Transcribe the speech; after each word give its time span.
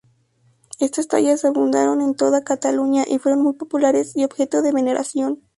Estas 0.79 1.07
tallas 1.07 1.45
abundaron 1.45 2.01
en 2.01 2.15
toda 2.15 2.43
Cataluña 2.43 3.03
y 3.07 3.19
fueron 3.19 3.43
muy 3.43 3.53
populares 3.53 4.13
y 4.17 4.23
objeto 4.25 4.63
de 4.63 4.71
veneración. 4.71 5.43